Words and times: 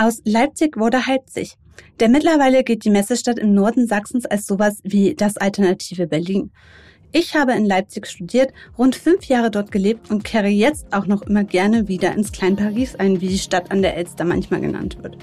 Aus 0.00 0.22
Leipzig 0.24 0.78
wurde 0.78 0.98
Leipzig. 1.06 1.58
Denn 2.00 2.10
mittlerweile 2.10 2.64
geht 2.64 2.86
die 2.86 2.90
Messestadt 2.90 3.38
im 3.38 3.52
Norden 3.52 3.86
Sachsens 3.86 4.24
als 4.24 4.46
sowas 4.46 4.78
wie 4.82 5.14
das 5.14 5.36
alternative 5.36 6.06
Berlin. 6.06 6.52
Ich 7.12 7.34
habe 7.34 7.52
in 7.52 7.66
Leipzig 7.66 8.06
studiert, 8.06 8.50
rund 8.78 8.96
fünf 8.96 9.26
Jahre 9.26 9.50
dort 9.50 9.70
gelebt 9.70 10.10
und 10.10 10.24
kehre 10.24 10.48
jetzt 10.48 10.86
auch 10.94 11.04
noch 11.04 11.20
immer 11.20 11.44
gerne 11.44 11.86
wieder 11.86 12.14
ins 12.14 12.32
Klein 12.32 12.56
Paris 12.56 12.94
ein, 12.94 13.20
wie 13.20 13.28
die 13.28 13.38
Stadt 13.38 13.70
an 13.70 13.82
der 13.82 13.94
Elster 13.94 14.24
manchmal 14.24 14.62
genannt 14.62 14.96
wird. 15.02 15.18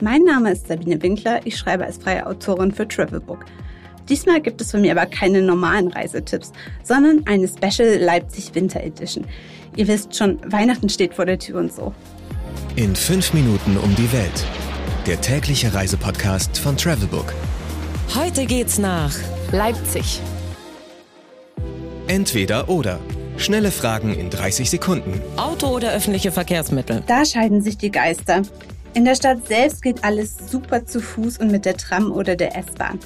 Mein 0.00 0.22
Name 0.22 0.52
ist 0.52 0.66
Sabine 0.66 1.02
Winkler, 1.02 1.44
ich 1.44 1.58
schreibe 1.58 1.84
als 1.84 1.98
freie 1.98 2.26
Autorin 2.26 2.72
für 2.72 2.88
Travelbook. 2.88 3.44
Diesmal 4.08 4.40
gibt 4.40 4.62
es 4.62 4.70
von 4.70 4.80
mir 4.80 4.92
aber 4.92 5.04
keine 5.04 5.42
normalen 5.42 5.88
Reisetipps, 5.88 6.52
sondern 6.82 7.26
eine 7.26 7.48
Special 7.48 7.98
Leipzig 7.98 8.54
Winter 8.54 8.82
Edition. 8.82 9.26
Ihr 9.76 9.86
wisst 9.88 10.16
schon, 10.16 10.40
Weihnachten 10.50 10.88
steht 10.88 11.12
vor 11.12 11.26
der 11.26 11.38
Tür 11.38 11.58
und 11.58 11.70
so. 11.70 11.92
In 12.76 12.94
fünf 12.94 13.32
Minuten 13.32 13.76
um 13.76 13.94
die 13.96 14.12
Welt. 14.12 14.44
Der 15.06 15.20
tägliche 15.20 15.72
Reisepodcast 15.72 16.58
von 16.58 16.76
Travelbook. 16.76 17.32
Heute 18.14 18.46
geht's 18.46 18.78
nach 18.78 19.14
Leipzig. 19.52 20.20
Entweder 22.06 22.68
oder. 22.68 22.98
Schnelle 23.36 23.70
Fragen 23.70 24.14
in 24.14 24.30
30 24.30 24.70
Sekunden. 24.70 25.20
Auto 25.36 25.68
oder 25.68 25.92
öffentliche 25.92 26.32
Verkehrsmittel? 26.32 27.02
Da 27.06 27.24
scheiden 27.24 27.62
sich 27.62 27.76
die 27.76 27.90
Geister. 27.90 28.42
In 28.94 29.04
der 29.04 29.14
Stadt 29.14 29.46
selbst 29.46 29.82
geht 29.82 30.02
alles 30.04 30.36
super 30.50 30.86
zu 30.86 31.00
Fuß 31.00 31.38
und 31.38 31.50
mit 31.50 31.66
der 31.66 31.76
Tram 31.76 32.10
oder 32.10 32.34
der 32.34 32.56
S-Bahn. 32.56 32.98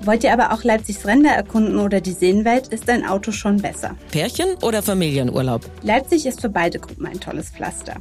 Wollt 0.00 0.24
ihr 0.24 0.32
aber 0.32 0.52
auch 0.52 0.64
Leipzigs 0.64 1.06
Ränder 1.06 1.30
erkunden 1.30 1.78
oder 1.78 2.00
die 2.00 2.12
Seenwelt, 2.12 2.68
ist 2.68 2.90
ein 2.90 3.06
Auto 3.06 3.30
schon 3.30 3.58
besser. 3.58 3.94
Pärchen 4.10 4.54
oder 4.62 4.82
Familienurlaub? 4.82 5.62
Leipzig 5.82 6.26
ist 6.26 6.40
für 6.40 6.48
beide 6.48 6.80
Gruppen 6.80 7.06
ein 7.06 7.20
tolles 7.20 7.50
Pflaster. 7.50 7.94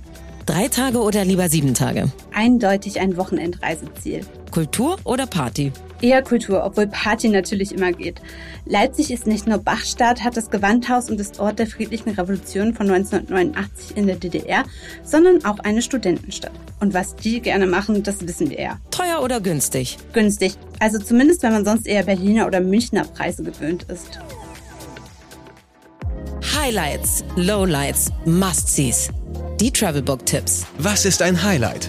Drei 0.46 0.68
Tage 0.68 1.00
oder 1.00 1.26
lieber 1.26 1.50
sieben 1.50 1.74
Tage? 1.74 2.12
Eindeutig 2.32 3.00
ein 3.00 3.18
Wochenendreiseziel. 3.18 4.22
Kultur 4.52 4.98
oder 5.04 5.26
Party? 5.26 5.72
Eher 6.02 6.22
Kultur, 6.22 6.64
obwohl 6.64 6.86
Party 6.86 7.30
natürlich 7.30 7.74
immer 7.74 7.92
geht. 7.92 8.22
Leipzig 8.66 9.10
ist 9.10 9.26
nicht 9.26 9.48
nur 9.48 9.58
Bachstadt, 9.58 10.24
hat 10.24 10.38
das 10.38 10.52
Gewandhaus 10.52 11.10
und 11.10 11.20
ist 11.20 11.40
Ort 11.40 11.58
der 11.58 11.66
friedlichen 11.66 12.12
Revolution 12.12 12.76
von 12.76 12.92
1989 12.92 13.98
in 13.98 14.06
der 14.06 14.18
DDR, 14.18 14.66
sondern 15.04 15.44
auch 15.46 15.58
eine 15.60 15.82
Studentenstadt. 15.82 16.52
Und 16.80 16.94
was 16.94 17.16
die 17.16 17.42
gerne 17.42 17.66
machen, 17.66 18.04
das 18.04 18.28
wissen 18.28 18.52
wir 18.52 18.62
ja. 18.62 18.80
Teuer 18.92 19.24
oder 19.24 19.42
günstig? 19.42 19.98
Günstig. 20.14 20.58
Also 20.80 21.00
zumindest, 21.00 21.42
wenn 21.42 21.54
man 21.54 21.66
sonst 21.66 21.88
eher 21.88 22.04
Berliner 22.04 22.46
oder 22.46 22.62
Münchner 22.62 23.06
Preise 23.06 23.42
gewöhnt 23.42 23.88
ist. 23.90 24.20
Highlights, 26.56 27.24
Lowlights, 27.36 28.12
Must-Sees. 28.26 29.10
Die 29.62 29.72
Travelbook-Tipps. 29.72 30.66
Was 30.80 31.06
ist 31.06 31.22
ein 31.22 31.42
Highlight? 31.42 31.88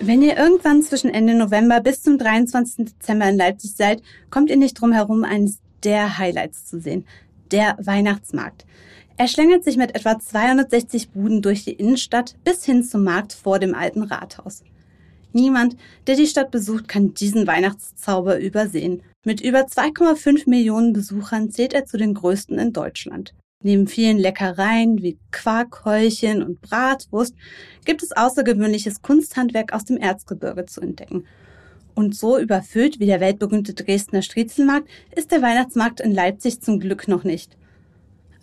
Wenn 0.00 0.22
ihr 0.22 0.38
irgendwann 0.38 0.82
zwischen 0.82 1.10
Ende 1.10 1.34
November 1.34 1.82
bis 1.82 2.02
zum 2.02 2.16
23. 2.16 2.86
Dezember 2.86 3.28
in 3.28 3.36
Leipzig 3.36 3.76
seid, 3.76 4.02
kommt 4.30 4.48
ihr 4.48 4.56
nicht 4.56 4.80
drum 4.80 4.92
herum, 4.92 5.22
eines 5.22 5.58
der 5.84 6.16
Highlights 6.16 6.64
zu 6.64 6.80
sehen. 6.80 7.04
Der 7.50 7.76
Weihnachtsmarkt. 7.78 8.64
Er 9.18 9.28
schlängelt 9.28 9.62
sich 9.62 9.76
mit 9.76 9.94
etwa 9.94 10.18
260 10.18 11.10
Buden 11.10 11.42
durch 11.42 11.64
die 11.64 11.74
Innenstadt 11.74 12.34
bis 12.44 12.64
hin 12.64 12.82
zum 12.82 13.04
Markt 13.04 13.34
vor 13.34 13.58
dem 13.58 13.74
alten 13.74 14.02
Rathaus. 14.02 14.62
Niemand, 15.34 15.76
der 16.06 16.16
die 16.16 16.26
Stadt 16.26 16.50
besucht, 16.50 16.88
kann 16.88 17.12
diesen 17.12 17.46
Weihnachtszauber 17.46 18.38
übersehen. 18.38 19.02
Mit 19.22 19.42
über 19.42 19.66
2,5 19.66 20.48
Millionen 20.48 20.94
Besuchern 20.94 21.50
zählt 21.50 21.74
er 21.74 21.84
zu 21.84 21.98
den 21.98 22.14
größten 22.14 22.58
in 22.58 22.72
Deutschland. 22.72 23.34
Neben 23.66 23.88
vielen 23.88 24.18
Leckereien 24.18 25.02
wie 25.02 25.18
Quarkhäulchen 25.32 26.40
und 26.40 26.60
Bratwurst 26.60 27.34
gibt 27.84 28.04
es 28.04 28.12
außergewöhnliches 28.12 29.02
Kunsthandwerk 29.02 29.72
aus 29.72 29.84
dem 29.84 29.96
Erzgebirge 29.96 30.66
zu 30.66 30.80
entdecken. 30.80 31.26
Und 31.96 32.14
so 32.14 32.38
überfüllt 32.38 33.00
wie 33.00 33.06
der 33.06 33.18
weltberühmte 33.18 33.74
Dresdner 33.74 34.22
Striezelmarkt 34.22 34.88
ist 35.16 35.32
der 35.32 35.42
Weihnachtsmarkt 35.42 36.00
in 36.00 36.12
Leipzig 36.12 36.60
zum 36.60 36.78
Glück 36.78 37.08
noch 37.08 37.24
nicht. 37.24 37.56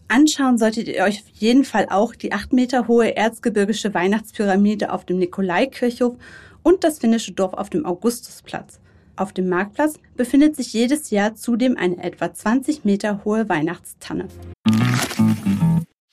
Anschauen 0.09 0.57
solltet 0.57 0.89
ihr 0.89 1.05
euch 1.05 1.21
auf 1.21 1.29
jeden 1.35 1.63
Fall 1.63 1.87
auch 1.89 2.15
die 2.15 2.33
acht 2.33 2.51
Meter 2.51 2.89
hohe 2.89 3.15
erzgebirgische 3.15 3.93
Weihnachtspyramide 3.93 4.91
auf 4.91 5.05
dem 5.05 5.19
Nikolaikirchhof 5.19 6.17
und 6.63 6.83
das 6.83 6.99
finnische 6.99 7.31
Dorf 7.31 7.53
auf 7.53 7.69
dem 7.69 7.85
Augustusplatz. 7.85 8.81
Auf 9.15 9.31
dem 9.31 9.47
Marktplatz 9.47 9.99
befindet 10.15 10.55
sich 10.55 10.73
jedes 10.73 11.11
Jahr 11.11 11.35
zudem 11.35 11.77
eine 11.77 12.03
etwa 12.03 12.33
20 12.33 12.83
Meter 12.83 13.23
hohe 13.23 13.47
Weihnachtstanne. 13.47 14.27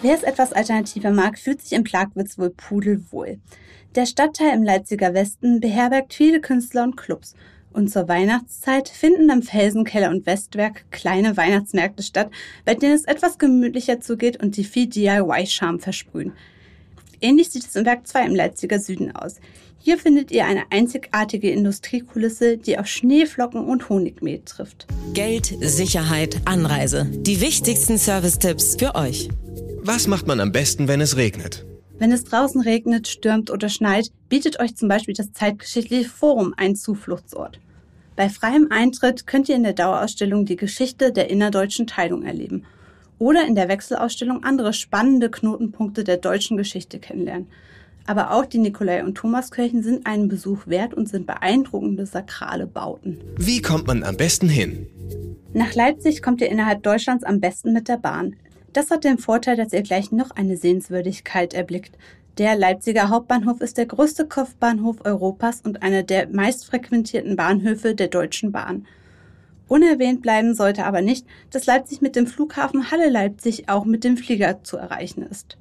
Wer 0.00 0.14
es 0.14 0.22
etwas 0.22 0.52
alternativer 0.52 1.10
mag, 1.10 1.38
fühlt 1.38 1.60
sich 1.60 1.72
im 1.72 1.82
Plagwitz 1.82 2.38
wohl 2.38 2.50
pudelwohl. 2.50 3.38
Der 3.96 4.06
Stadtteil 4.06 4.54
im 4.54 4.62
Leipziger 4.62 5.12
Westen 5.12 5.58
beherbergt 5.58 6.14
viele 6.14 6.40
Künstler 6.40 6.84
und 6.84 6.96
Clubs. 6.96 7.34
Und 7.72 7.90
zur 7.90 8.08
Weihnachtszeit 8.08 8.88
finden 8.88 9.28
am 9.30 9.42
Felsenkeller 9.42 10.10
und 10.10 10.24
Westwerk 10.24 10.84
kleine 10.92 11.36
Weihnachtsmärkte 11.36 12.04
statt, 12.04 12.30
bei 12.64 12.74
denen 12.74 12.94
es 12.94 13.04
etwas 13.06 13.38
gemütlicher 13.38 14.00
zugeht 14.00 14.40
und 14.40 14.56
die 14.56 14.64
viel 14.64 14.86
DIY-Charme 14.86 15.80
versprühen. 15.80 16.32
Ähnlich 17.20 17.50
sieht 17.50 17.66
es 17.66 17.74
im 17.74 17.84
Werk 17.84 18.06
2 18.06 18.26
im 18.26 18.36
Leipziger 18.36 18.78
Süden 18.78 19.14
aus. 19.14 19.36
Hier 19.80 19.98
findet 19.98 20.30
ihr 20.30 20.46
eine 20.46 20.70
einzigartige 20.70 21.50
Industriekulisse, 21.50 22.56
die 22.56 22.78
auf 22.78 22.86
Schneeflocken 22.86 23.64
und 23.64 23.88
Honigmehl 23.88 24.42
trifft. 24.44 24.86
Geld, 25.12 25.52
Sicherheit, 25.60 26.40
Anreise. 26.44 27.06
Die 27.10 27.40
wichtigsten 27.40 27.98
Service-Tipps 27.98 28.76
für 28.78 28.94
euch. 28.94 29.28
Was 29.90 30.06
macht 30.06 30.26
man 30.26 30.38
am 30.38 30.52
besten, 30.52 30.86
wenn 30.86 31.00
es 31.00 31.16
regnet? 31.16 31.64
Wenn 31.98 32.12
es 32.12 32.22
draußen 32.24 32.60
regnet, 32.60 33.08
stürmt 33.08 33.50
oder 33.50 33.70
schneit, 33.70 34.12
bietet 34.28 34.60
euch 34.60 34.76
zum 34.76 34.86
Beispiel 34.86 35.14
das 35.14 35.32
Zeitgeschichtliche 35.32 36.10
Forum 36.10 36.52
einen 36.58 36.76
Zufluchtsort. 36.76 37.58
Bei 38.14 38.28
freiem 38.28 38.66
Eintritt 38.68 39.26
könnt 39.26 39.48
ihr 39.48 39.56
in 39.56 39.62
der 39.62 39.72
Dauerausstellung 39.72 40.44
die 40.44 40.56
Geschichte 40.56 41.10
der 41.10 41.30
innerdeutschen 41.30 41.86
Teilung 41.86 42.22
erleben 42.22 42.66
oder 43.18 43.46
in 43.46 43.54
der 43.54 43.70
Wechselausstellung 43.70 44.44
andere 44.44 44.74
spannende 44.74 45.30
Knotenpunkte 45.30 46.04
der 46.04 46.18
deutschen 46.18 46.58
Geschichte 46.58 46.98
kennenlernen. 46.98 47.46
Aber 48.04 48.32
auch 48.32 48.44
die 48.44 48.58
Nikolai- 48.58 49.02
und 49.02 49.14
Thomaskirchen 49.14 49.82
sind 49.82 50.06
einen 50.06 50.28
Besuch 50.28 50.66
wert 50.66 50.92
und 50.92 51.08
sind 51.08 51.26
beeindruckende 51.26 52.04
sakrale 52.04 52.66
Bauten. 52.66 53.22
Wie 53.38 53.62
kommt 53.62 53.86
man 53.86 54.04
am 54.04 54.18
besten 54.18 54.50
hin? 54.50 54.86
Nach 55.54 55.74
Leipzig 55.74 56.20
kommt 56.20 56.42
ihr 56.42 56.50
innerhalb 56.50 56.82
Deutschlands 56.82 57.24
am 57.24 57.40
besten 57.40 57.72
mit 57.72 57.88
der 57.88 57.96
Bahn. 57.96 58.36
Das 58.72 58.90
hat 58.90 59.04
den 59.04 59.18
Vorteil, 59.18 59.56
dass 59.56 59.72
ihr 59.72 59.82
gleich 59.82 60.12
noch 60.12 60.30
eine 60.30 60.56
Sehenswürdigkeit 60.56 61.54
erblickt. 61.54 61.96
Der 62.36 62.54
Leipziger 62.54 63.08
Hauptbahnhof 63.08 63.60
ist 63.60 63.78
der 63.78 63.86
größte 63.86 64.26
Kopfbahnhof 64.26 65.04
Europas 65.04 65.60
und 65.62 65.82
einer 65.82 66.02
der 66.02 66.28
meistfrequentierten 66.28 67.34
Bahnhöfe 67.34 67.94
der 67.94 68.08
Deutschen 68.08 68.52
Bahn. 68.52 68.86
Unerwähnt 69.66 70.22
bleiben 70.22 70.54
sollte 70.54 70.84
aber 70.84 71.02
nicht, 71.02 71.26
dass 71.50 71.66
Leipzig 71.66 72.00
mit 72.00 72.16
dem 72.16 72.26
Flughafen 72.26 72.90
Halle 72.90 73.10
Leipzig 73.10 73.68
auch 73.68 73.84
mit 73.84 74.04
dem 74.04 74.16
Flieger 74.16 74.62
zu 74.62 74.76
erreichen 74.76 75.22
ist. 75.22 75.58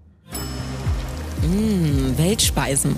Mmh, 1.42 2.18
Weltspeisen. 2.18 2.96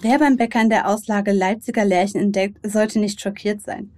Wer 0.00 0.18
beim 0.18 0.36
Bäcker 0.36 0.60
in 0.60 0.70
der 0.70 0.88
Auslage 0.88 1.32
Leipziger 1.32 1.84
Lärchen 1.84 2.20
entdeckt, 2.20 2.58
sollte 2.62 3.00
nicht 3.00 3.20
schockiert 3.20 3.62
sein. 3.62 3.90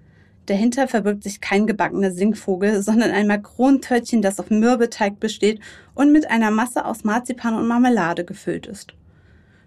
Dahinter 0.48 0.88
verbirgt 0.88 1.24
sich 1.24 1.42
kein 1.42 1.66
gebackener 1.66 2.10
Singvogel, 2.10 2.82
sondern 2.82 3.10
ein 3.10 3.26
Makrontörtchen, 3.26 4.22
das 4.22 4.40
auf 4.40 4.48
Mürbeteig 4.48 5.20
besteht 5.20 5.60
und 5.94 6.10
mit 6.10 6.30
einer 6.30 6.50
Masse 6.50 6.86
aus 6.86 7.04
Marzipan 7.04 7.54
und 7.54 7.68
Marmelade 7.68 8.24
gefüllt 8.24 8.66
ist. 8.66 8.94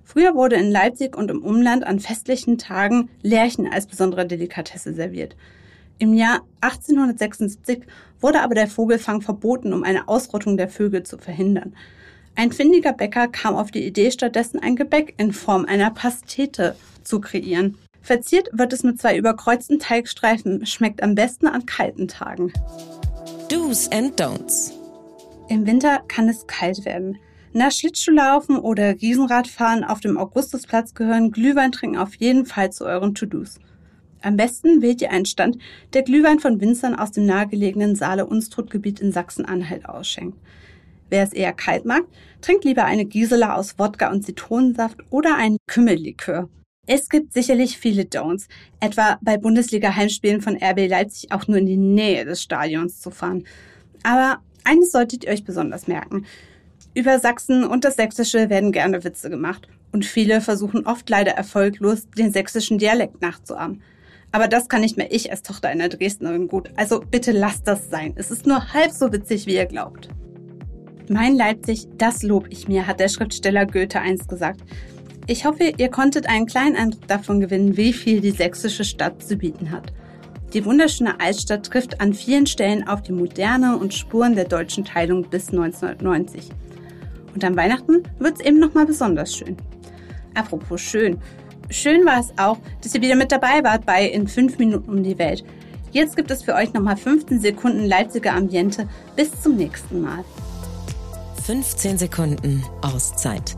Früher 0.03 0.33
wurde 0.33 0.55
in 0.55 0.71
Leipzig 0.71 1.15
und 1.15 1.29
im 1.29 1.43
Umland 1.43 1.83
an 1.85 1.99
festlichen 1.99 2.57
Tagen 2.57 3.09
Lärchen 3.21 3.71
als 3.71 3.85
besondere 3.85 4.25
Delikatesse 4.25 4.91
serviert. 4.91 5.35
Im 5.99 6.15
Jahr 6.15 6.41
1876 6.61 7.83
wurde 8.19 8.41
aber 8.41 8.55
der 8.55 8.67
Vogelfang 8.67 9.21
verboten, 9.21 9.73
um 9.73 9.83
eine 9.83 10.07
Ausrottung 10.07 10.57
der 10.57 10.67
Vögel 10.67 11.03
zu 11.03 11.19
verhindern. 11.19 11.75
Ein 12.33 12.51
findiger 12.51 12.93
Bäcker 12.93 13.27
kam 13.27 13.55
auf 13.55 13.69
die 13.69 13.85
Idee, 13.85 14.09
stattdessen 14.09 14.57
ein 14.57 14.75
Gebäck 14.75 15.13
in 15.17 15.31
Form 15.31 15.65
einer 15.65 15.91
Pastete 15.91 16.75
zu 17.03 17.21
kreieren. 17.21 17.77
Verziert 18.01 18.49
wird 18.51 18.73
es 18.73 18.83
mit 18.83 18.99
zwei 18.99 19.15
überkreuzten 19.17 19.79
Teigstreifen, 19.79 20.65
schmeckt 20.65 21.03
am 21.03 21.15
besten 21.15 21.47
an 21.47 21.65
kalten 21.65 22.07
Tagen. 22.07 22.51
Do's 23.47 23.89
and 23.91 24.19
Don'ts. 24.19 24.71
Im 25.49 25.65
Winter 25.65 26.01
kann 26.07 26.27
es 26.27 26.47
kalt 26.47 26.85
werden. 26.85 27.17
Nach 27.53 27.71
Schlittschuhlaufen 27.71 28.57
oder 28.57 28.95
Riesenradfahren 29.01 29.83
auf 29.83 29.99
dem 29.99 30.17
Augustusplatz 30.17 30.93
gehören 30.93 31.31
Glühwein 31.31 31.73
trinken 31.73 31.97
auf 31.97 32.15
jeden 32.15 32.45
Fall 32.45 32.71
zu 32.71 32.85
euren 32.85 33.13
To-Dos. 33.13 33.59
Am 34.21 34.37
besten 34.37 34.81
wählt 34.81 35.01
ihr 35.01 35.11
einen 35.11 35.25
Stand, 35.25 35.57
der 35.93 36.03
Glühwein 36.03 36.39
von 36.39 36.61
Winzern 36.61 36.95
aus 36.95 37.11
dem 37.11 37.25
nahegelegenen 37.25 37.95
Saale-Unstrut-Gebiet 37.95 39.01
in 39.01 39.11
Sachsen-Anhalt 39.11 39.87
ausschenkt. 39.87 40.37
Wer 41.09 41.23
es 41.23 41.33
eher 41.33 41.51
kalt 41.51 41.85
mag, 41.85 42.03
trinkt 42.39 42.63
lieber 42.63 42.85
eine 42.85 43.05
Gisela 43.05 43.55
aus 43.55 43.77
Wodka 43.77 44.09
und 44.11 44.23
Zitronensaft 44.23 44.99
oder 45.09 45.35
einen 45.35 45.57
Kümmellikör. 45.67 46.47
Es 46.87 47.09
gibt 47.09 47.31
sicherlich 47.33 47.77
viele 47.77 48.03
Don'ts, 48.03 48.47
etwa 48.79 49.19
bei 49.21 49.37
Bundesliga-Heimspielen 49.37 50.41
von 50.41 50.57
RB 50.57 50.87
Leipzig 50.89 51.31
auch 51.31 51.47
nur 51.47 51.59
in 51.59 51.67
die 51.67 51.77
Nähe 51.77 52.25
des 52.25 52.41
Stadions 52.41 52.99
zu 52.99 53.11
fahren. 53.11 53.43
Aber 54.01 54.39
eines 54.63 54.91
solltet 54.91 55.23
ihr 55.23 55.29
euch 55.29 55.43
besonders 55.43 55.87
merken. 55.87 56.25
Über 56.95 57.19
Sachsen 57.19 57.63
und 57.63 57.85
das 57.85 57.97
Sächsische 57.97 58.49
werden 58.49 58.71
gerne 58.71 59.03
Witze 59.03 59.29
gemacht. 59.29 59.67
Und 59.91 60.05
viele 60.05 60.41
versuchen 60.41 60.87
oft 60.87 61.07
leider 61.07 61.33
erfolglos, 61.33 62.09
den 62.17 62.31
sächsischen 62.31 62.79
Dialekt 62.79 63.21
nachzuahmen. 63.21 63.83
Aber 64.31 64.47
das 64.47 64.67
kann 64.67 64.81
nicht 64.81 64.97
mehr 64.97 65.13
ich 65.13 65.29
als 65.29 65.43
Tochter 65.43 65.69
einer 65.69 65.89
Dresdnerin 65.89 66.47
gut. 66.47 66.71
Also 66.77 66.99
bitte 66.99 67.31
lasst 67.31 67.67
das 67.67 67.91
sein. 67.91 68.13
Es 68.15 68.31
ist 68.31 68.47
nur 68.47 68.73
halb 68.73 68.91
so 68.91 69.13
witzig, 69.13 69.45
wie 69.45 69.55
ihr 69.55 69.67
glaubt. 69.67 70.09
Mein 71.09 71.35
Leipzig, 71.35 71.87
das 71.97 72.23
lob 72.23 72.47
ich 72.49 72.67
mir, 72.67 72.87
hat 72.87 72.99
der 72.99 73.09
Schriftsteller 73.09 73.67
Goethe 73.67 73.99
einst 73.99 74.29
gesagt. 74.29 74.61
Ich 75.27 75.45
hoffe, 75.45 75.71
ihr 75.77 75.89
konntet 75.89 76.27
einen 76.27 76.47
kleinen 76.47 76.75
Eindruck 76.75 77.07
davon 77.07 77.39
gewinnen, 77.39 77.77
wie 77.77 77.93
viel 77.93 78.21
die 78.21 78.31
sächsische 78.31 78.83
Stadt 78.83 79.23
zu 79.23 79.37
bieten 79.37 79.71
hat. 79.71 79.93
Die 80.53 80.65
wunderschöne 80.65 81.19
Altstadt 81.21 81.65
trifft 81.65 82.01
an 82.01 82.13
vielen 82.13 82.45
Stellen 82.45 82.87
auf 82.87 83.01
die 83.01 83.13
Moderne 83.13 83.77
und 83.77 83.93
Spuren 83.93 84.35
der 84.35 84.45
deutschen 84.45 84.83
Teilung 84.83 85.23
bis 85.29 85.49
1990. 85.49 86.49
Und 87.33 87.43
an 87.45 87.55
Weihnachten 87.55 88.03
wird 88.19 88.39
es 88.39 88.45
eben 88.45 88.59
nochmal 88.59 88.85
besonders 88.85 89.33
schön. 89.33 89.55
Apropos 90.33 90.81
schön. 90.81 91.19
Schön 91.69 92.05
war 92.05 92.19
es 92.19 92.33
auch, 92.37 92.57
dass 92.81 92.93
ihr 92.93 93.01
wieder 93.01 93.15
mit 93.15 93.31
dabei 93.31 93.63
wart 93.63 93.85
bei 93.85 94.05
In 94.05 94.27
5 94.27 94.57
Minuten 94.57 94.89
um 94.89 95.03
die 95.03 95.17
Welt. 95.17 95.45
Jetzt 95.91 96.17
gibt 96.17 96.31
es 96.31 96.43
für 96.43 96.55
euch 96.55 96.73
nochmal 96.73 96.97
15 96.97 97.39
Sekunden 97.39 97.85
Leipziger 97.85 98.33
Ambiente. 98.33 98.89
Bis 99.15 99.29
zum 99.41 99.55
nächsten 99.55 100.01
Mal. 100.01 100.25
15 101.43 101.97
Sekunden 101.97 102.63
Auszeit 102.81 103.55